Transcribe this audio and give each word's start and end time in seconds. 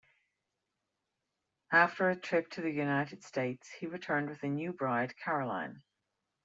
After 1.71 2.09
a 2.09 2.15
trip 2.19 2.49
to 2.53 2.61
the 2.61 2.71
United 2.71 3.23
States, 3.23 3.69
he 3.69 3.85
returned 3.85 4.29
with 4.29 4.41
a 4.41 4.47
new 4.47 4.73
bride, 4.73 5.13
Caroline. 5.15 5.83